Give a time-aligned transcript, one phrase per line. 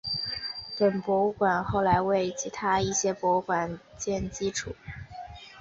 [0.79, 4.73] 本博物馆后来成为其他一些博物馆的建馆基础。